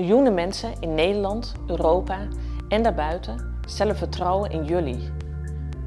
[0.00, 2.18] Miljoenen mensen in Nederland, Europa
[2.68, 5.08] en daarbuiten stellen vertrouwen in jullie.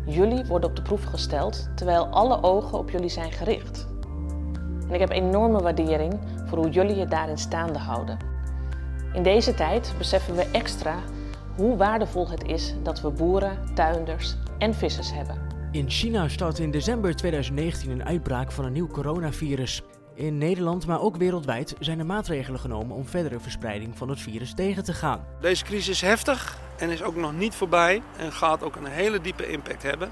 [0.05, 3.88] Jullie worden op de proef gesteld terwijl alle ogen op jullie zijn gericht.
[4.88, 8.18] En ik heb enorme waardering voor hoe jullie je daarin staande houden.
[9.13, 10.95] In deze tijd beseffen we extra
[11.55, 15.41] hoe waardevol het is dat we boeren, tuinders en vissers hebben.
[15.71, 19.84] In China startte in december 2019 een uitbraak van een nieuw coronavirus.
[20.16, 24.53] In Nederland, maar ook wereldwijd, zijn er maatregelen genomen om verdere verspreiding van het virus
[24.53, 25.25] tegen te gaan.
[25.41, 29.21] Deze crisis is heftig en is ook nog niet voorbij en gaat ook een hele
[29.21, 30.12] diepe impact hebben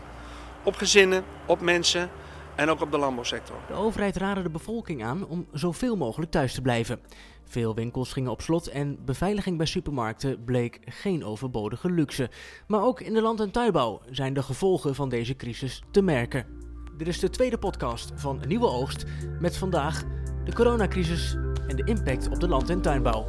[0.64, 2.10] op gezinnen, op mensen
[2.56, 3.56] en ook op de landbouwsector.
[3.68, 7.00] De overheid raadde de bevolking aan om zoveel mogelijk thuis te blijven.
[7.46, 12.30] Veel winkels gingen op slot en beveiliging bij supermarkten bleek geen overbodige luxe.
[12.68, 16.61] Maar ook in de land- en tuinbouw zijn de gevolgen van deze crisis te merken.
[16.98, 19.06] Dit is de tweede podcast van Nieuwe Oogst
[19.40, 20.04] met vandaag
[20.46, 21.36] de coronacrisis
[21.68, 23.26] en de impact op de land- en tuinbouw.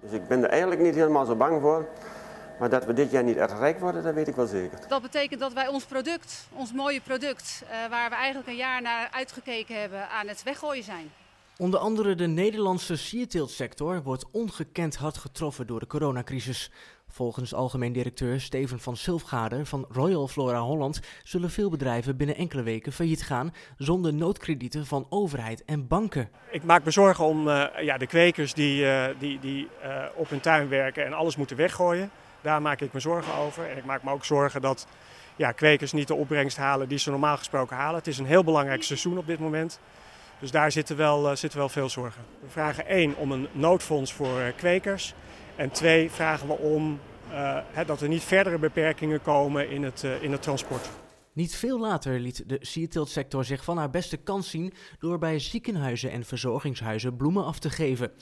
[0.00, 1.88] Dus ik ben er eigenlijk niet helemaal zo bang voor.
[2.58, 4.78] Maar dat we dit jaar niet erg rijk worden, dat weet ik wel zeker.
[4.88, 8.82] Dat betekent dat wij ons product, ons mooie product, uh, waar we eigenlijk een jaar
[8.82, 11.10] naar uitgekeken hebben, aan het weggooien zijn.
[11.60, 16.70] Onder andere de Nederlandse sierteeltsector wordt ongekend hard getroffen door de coronacrisis.
[17.08, 22.62] Volgens algemeen directeur Steven van Silfgaarder van Royal Flora Holland zullen veel bedrijven binnen enkele
[22.62, 26.28] weken failliet gaan zonder noodkredieten van overheid en banken.
[26.50, 30.30] Ik maak me zorgen om uh, ja, de kwekers die, uh, die, die uh, op
[30.30, 32.10] hun tuin werken en alles moeten weggooien.
[32.40, 33.70] Daar maak ik me zorgen over.
[33.70, 34.86] En ik maak me ook zorgen dat
[35.36, 37.98] ja, kwekers niet de opbrengst halen die ze normaal gesproken halen.
[37.98, 39.80] Het is een heel belangrijk seizoen op dit moment.
[40.40, 42.22] Dus daar zitten wel, uh, zitten wel veel zorgen.
[42.40, 45.14] We vragen één om een noodfonds voor uh, kwekers.
[45.56, 50.06] En twee vragen we om uh, hè, dat er niet verdere beperkingen komen in het,
[50.20, 50.90] in het transport.
[51.32, 56.10] Niet veel later liet de sierteeltsector zich van haar beste kans zien door bij ziekenhuizen
[56.10, 58.12] en verzorgingshuizen bloemen af te geven.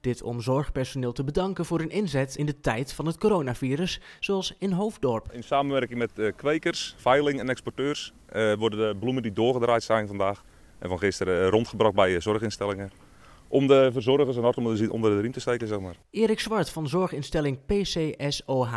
[0.00, 4.54] Dit om zorgpersoneel te bedanken voor hun inzet in de tijd van het coronavirus, zoals
[4.58, 5.32] in Hoofddorp.
[5.32, 10.44] In samenwerking met kwekers, veiling en exporteurs uh, worden de bloemen die doorgedraaid zijn vandaag
[10.78, 12.90] en van gisteren rondgebracht bij zorginstellingen.
[13.48, 14.56] Om de verzorgers een hart
[14.90, 15.96] onder de riem te steken, zeg maar.
[16.10, 18.72] Erik Zwart van zorginstelling PCSOH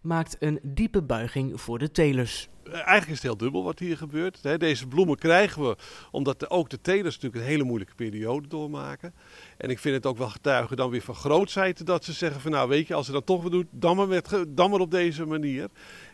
[0.00, 2.48] maakt een diepe buiging voor de telers.
[2.72, 4.60] Eigenlijk is het heel dubbel wat hier gebeurt.
[4.60, 5.76] Deze bloemen krijgen we
[6.10, 9.14] omdat ook de telers natuurlijk een hele moeilijke periode doormaken.
[9.56, 12.50] En ik vind het ook wel getuigen dan weer van grootheid dat ze zeggen van
[12.50, 14.90] nou weet je, als ze dat toch weer doen, dan maar, met, dan maar op
[14.90, 15.68] deze manier.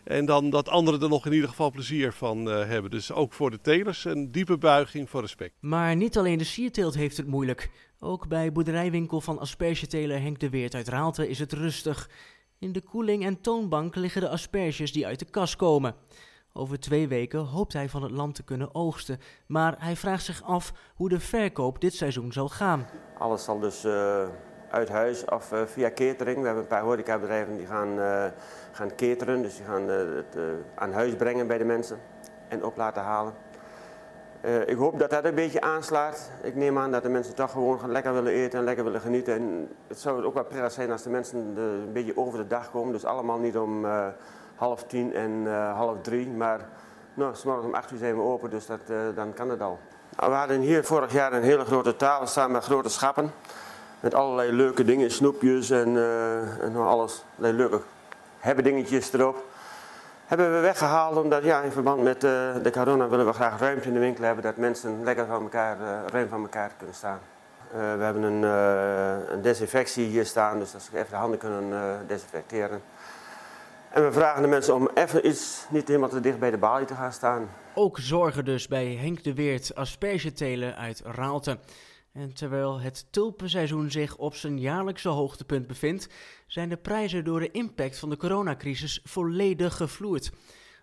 [0.04, 2.90] En dan dat anderen er nog in ieder geval plezier van uh, hebben.
[2.90, 5.54] Dus ook voor de telers een diepe buiging voor respect.
[5.60, 7.70] Maar niet alleen de sierteelt heeft het moeilijk.
[8.02, 12.10] Ook bij boerderijwinkel van aspergeteler Henk de Weert uit Raalte is het rustig.
[12.58, 15.94] In de koeling en toonbank liggen de asperges die uit de kas komen.
[16.52, 20.42] Over twee weken hoopt hij van het land te kunnen oogsten, maar hij vraagt zich
[20.42, 22.86] af hoe de verkoop dit seizoen zal gaan.
[23.18, 24.28] Alles zal dus uh,
[24.70, 26.38] uit huis of uh, via catering.
[26.38, 28.24] We hebben een paar horecabedrijven die gaan, uh,
[28.72, 30.36] gaan cateren, dus die gaan het
[30.74, 32.00] aan huis brengen bij de mensen
[32.48, 33.34] en op laten halen.
[34.66, 36.30] Ik hoop dat dat een beetje aanslaat.
[36.42, 39.34] Ik neem aan dat de mensen toch gewoon lekker willen eten en lekker willen genieten.
[39.34, 42.70] En het zou ook wel prettig zijn als de mensen een beetje over de dag
[42.70, 43.86] komen, dus allemaal niet om
[44.60, 46.28] half tien en uh, half drie.
[46.28, 46.58] Maar
[47.14, 48.80] nou, morgens om acht uur zijn we open, dus dat,
[49.14, 49.78] dan kan het al.
[50.16, 53.32] Nou, we hadden hier vorig jaar een hele grote tafel staan met grote schappen.
[54.00, 55.96] Met allerlei leuke dingen, snoepjes en,
[56.60, 57.24] en alles.
[57.36, 57.80] Allerlei leuke
[58.38, 59.44] hebben dingetjes erop.
[60.30, 63.94] Hebben we weggehaald omdat ja, in verband met de corona willen we graag ruimte in
[63.94, 64.44] de winkel hebben.
[64.44, 65.76] Dat mensen lekker van elkaar,
[66.06, 67.18] ruim van elkaar kunnen staan.
[67.70, 68.42] we hebben een,
[69.32, 71.72] een desinfectie hier staan, dus dat ze even de handen kunnen
[72.06, 72.82] desinfecteren.
[73.90, 76.86] En we vragen de mensen om even iets niet helemaal te dicht bij de balie
[76.86, 77.48] te gaan staan.
[77.74, 81.58] Ook zorgen dus bij Henk de Weert, aspergetelen uit Raalte.
[82.12, 86.08] En terwijl het tulpenseizoen zich op zijn jaarlijkse hoogtepunt bevindt,
[86.46, 90.30] zijn de prijzen door de impact van de coronacrisis volledig gevloerd.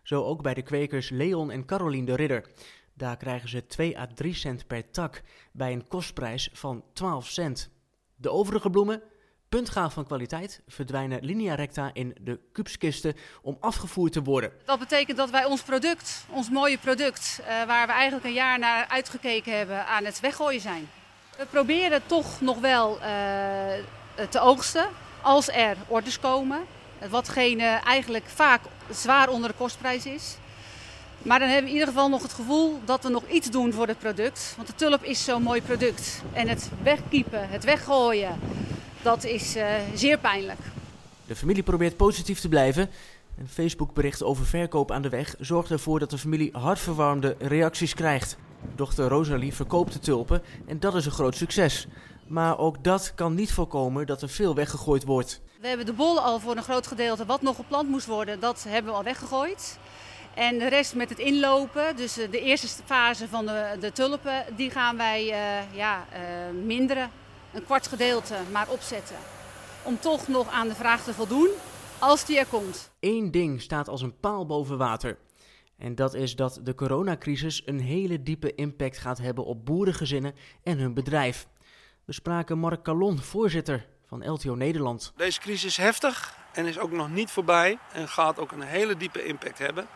[0.03, 2.49] Zo ook bij de kwekers Leon en Carolien de Ridder.
[2.93, 5.21] Daar krijgen ze 2 à 3 cent per tak,
[5.51, 7.69] bij een kostprijs van 12 cent.
[8.15, 9.01] De overige bloemen
[9.49, 14.51] puntgaaf van kwaliteit verdwijnen linea recta in de kubskisten om afgevoerd te worden.
[14.65, 18.59] Dat betekent dat wij ons product, ons mooie product, uh, waar we eigenlijk een jaar
[18.59, 20.89] naar uitgekeken hebben, aan het weggooien zijn.
[21.37, 23.05] We proberen toch nog wel uh,
[24.29, 24.87] te oogsten
[25.21, 26.59] als er orders komen.
[27.09, 28.61] Watgene eigenlijk vaak
[28.91, 30.37] zwaar onder de kostprijs is.
[31.21, 33.73] Maar dan hebben we in ieder geval nog het gevoel dat we nog iets doen
[33.73, 34.53] voor het product.
[34.55, 36.21] Want de tulp is zo'n mooi product.
[36.33, 38.39] En het wegkiepen, het weggooien,
[39.01, 40.59] dat is uh, zeer pijnlijk.
[41.25, 42.89] De familie probeert positief te blijven.
[43.37, 48.37] Een Facebookbericht over verkoop aan de weg zorgt ervoor dat de familie hartverwarmde reacties krijgt.
[48.75, 51.87] Dochter Rosalie verkoopt de tulpen en dat is een groot succes.
[52.27, 55.41] Maar ook dat kan niet voorkomen dat er veel weggegooid wordt.
[55.61, 58.65] We hebben de bollen al voor een groot gedeelte wat nog geplant moest worden, dat
[58.67, 59.79] hebben we al weggegooid.
[60.33, 64.69] En de rest met het inlopen, dus de eerste fase van de, de tulpen, die
[64.69, 67.09] gaan wij uh, ja, uh, minderen.
[67.53, 69.15] Een kwart gedeelte maar opzetten.
[69.83, 71.49] Om toch nog aan de vraag te voldoen,
[71.99, 72.91] als die er komt.
[72.99, 75.17] Eén ding staat als een paal boven water.
[75.77, 80.77] En dat is dat de coronacrisis een hele diepe impact gaat hebben op boerengezinnen en
[80.77, 81.47] hun bedrijf.
[82.05, 85.13] We spraken Mark Calon, voorzitter van LTO Nederland.
[85.15, 88.97] Deze crisis is heftig en is ook nog niet voorbij en gaat ook een hele
[88.97, 89.87] diepe impact hebben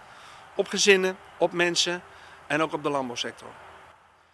[0.56, 2.02] op gezinnen, op mensen
[2.48, 3.50] en ook op de landbouwsector.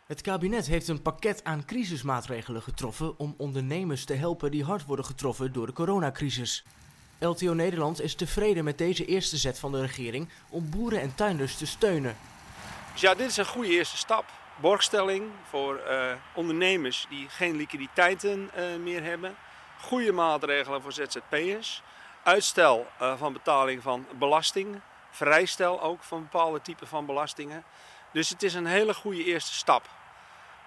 [0.05, 5.05] Het kabinet heeft een pakket aan crisismaatregelen getroffen om ondernemers te helpen die hard worden
[5.05, 6.65] getroffen door de coronacrisis.
[7.19, 11.58] LTO Nederland is tevreden met deze eerste zet van de regering om boeren en tuinders
[11.58, 12.18] te steunen.
[12.96, 14.25] Ja, dit is een goede eerste stap.
[14.56, 19.36] Borgstelling voor uh, ondernemers die geen liquiditeiten uh, meer hebben.
[19.80, 21.84] Goede maatregelen voor ZZP'ers.
[22.24, 24.81] Uitstel uh, van betaling van belasting.
[25.10, 27.64] Vrijstel ook van bepaalde typen van belastingen.
[28.14, 29.90] Dus het is een hele goede eerste stap.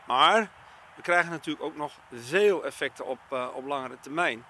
[0.07, 0.51] Maar
[0.97, 3.19] we krijgen natuurlijk ook nog veel effecten op,
[3.55, 4.45] op langere termijn.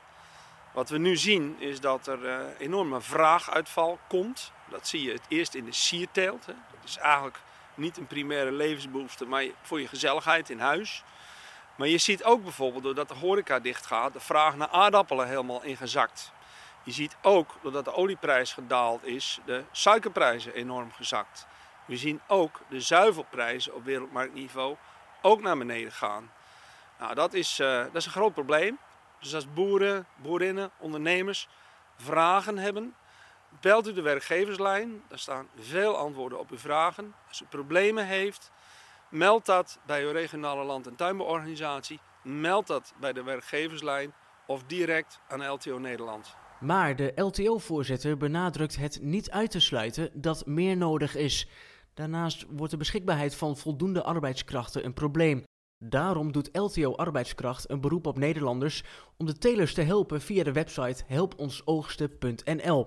[0.73, 4.53] Wat we nu zien is dat er uh, enorme vraaguitval komt.
[4.69, 6.47] Dat zie je het eerst in de sierteelt.
[6.47, 6.53] Hè.
[6.53, 7.39] Dat is eigenlijk
[7.75, 11.05] niet een primaire levensbehoefte, maar voor je gezelligheid in huis.
[11.75, 15.63] Maar je ziet ook bijvoorbeeld doordat de horeca dicht gaat, de vraag naar aardappelen helemaal
[15.63, 16.33] ingezakt.
[16.83, 21.47] Je ziet ook doordat de olieprijs gedaald is, de suikerprijzen enorm gezakt.
[21.85, 24.77] We zien ook de zuivelprijzen op wereldmarktniveau
[25.23, 26.33] ook naar beneden gaan.
[26.99, 28.79] Nou, dat is, uh, dat is een groot probleem.
[29.21, 31.49] Dus als boeren, boerinnen, ondernemers
[31.97, 32.95] vragen hebben,
[33.61, 35.03] belt u de werkgeverslijn.
[35.09, 37.15] Daar staan veel antwoorden op uw vragen.
[37.29, 38.51] Als u problemen heeft,
[39.09, 42.01] meld dat bij uw regionale land- en tuinbouworganisatie.
[42.23, 44.13] Meld dat bij de werkgeverslijn
[44.47, 46.37] of direct aan LTO Nederland.
[46.61, 51.49] Maar de LTO-voorzitter benadrukt het niet uit te sluiten dat meer nodig is.
[51.95, 55.45] Daarnaast wordt de beschikbaarheid van voldoende arbeidskrachten een probleem.
[55.83, 58.85] Daarom doet LTO Arbeidskracht een beroep op Nederlanders
[59.17, 62.87] om de telers te helpen via de website helponsoogsten.nl.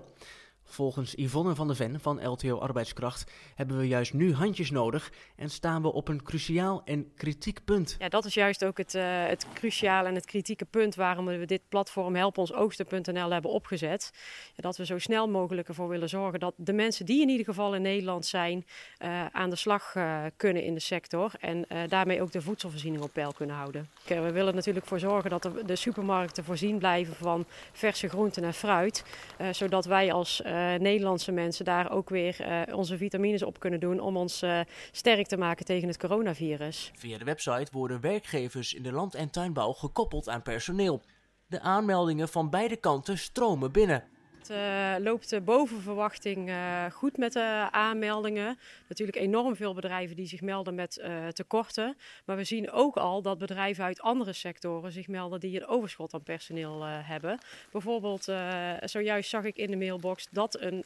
[0.64, 5.50] Volgens Yvonne van der Ven van LTO Arbeidskracht hebben we juist nu handjes nodig en
[5.50, 7.96] staan we op een cruciaal en kritiek punt.
[7.98, 11.44] Ja, dat is juist ook het, uh, het cruciale en het kritieke punt waarom we
[11.44, 14.12] dit platform helponsoogsten.nl hebben opgezet.
[14.56, 17.74] Dat we zo snel mogelijk ervoor willen zorgen dat de mensen die in ieder geval
[17.74, 18.66] in Nederland zijn
[18.98, 23.12] uh, aan de slag uh, kunnen in de sector en daarmee ook de voedselvoorziening op
[23.12, 23.90] peil kunnen houden.
[24.06, 28.54] We willen natuurlijk voor zorgen dat de, de supermarkten voorzien blijven van verse groenten en
[28.54, 29.04] fruit,
[29.50, 30.42] zodat wij als
[30.78, 34.60] Nederlandse mensen daar ook weer uh, onze vitamines op kunnen doen om ons uh,
[34.92, 36.90] sterk te maken tegen het coronavirus.
[36.94, 41.02] Via de website worden werkgevers in de land- en tuinbouw gekoppeld aan personeel.
[41.46, 44.04] De aanmeldingen van beide kanten stromen binnen.
[44.44, 48.58] Het uh, loopt boven verwachting uh, goed met de aanmeldingen.
[48.88, 51.96] Natuurlijk enorm veel bedrijven die zich melden met tekorten.
[52.24, 56.14] Maar we zien ook al dat bedrijven uit andere sectoren zich melden die een overschot
[56.14, 57.38] aan personeel hebben.
[57.70, 58.32] Bijvoorbeeld,
[58.80, 60.82] zojuist zag ik in de mailbox dat een,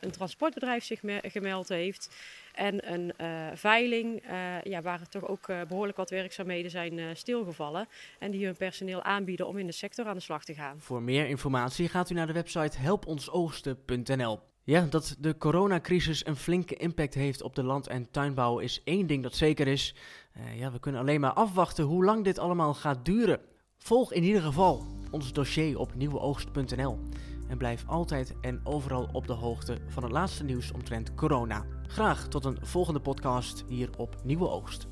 [0.00, 2.08] een transportbedrijf zich gemeld heeft.
[2.54, 7.88] En een uh, veiling, uh, ja, waar toch ook uh, behoorlijk wat werkzaamheden zijn stilgevallen.
[8.18, 10.80] En die hun personeel aanbieden om in de sector aan de slag te gaan.
[10.80, 14.40] Voor meer informatie gaat u naar de website helponsoogsten.nl.
[14.64, 19.06] Ja, dat de coronacrisis een flinke impact heeft op de land- en tuinbouw is één
[19.06, 19.94] ding dat zeker is.
[20.54, 23.40] ja, we kunnen alleen maar afwachten hoe lang dit allemaal gaat duren.
[23.78, 26.98] Volg in ieder geval ons dossier op nieuweoogst.nl
[27.50, 31.64] en blijf altijd en overal op de hoogte van het laatste nieuws omtrent corona.
[31.86, 34.89] Graag tot een volgende podcast hier op Nieuwe Oogst.